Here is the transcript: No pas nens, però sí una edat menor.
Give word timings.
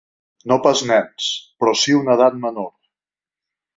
No 0.51 0.55
pas 0.67 0.81
nens, 0.91 1.27
però 1.59 1.75
sí 1.83 1.97
una 1.99 2.17
edat 2.19 2.41
menor. 2.47 2.71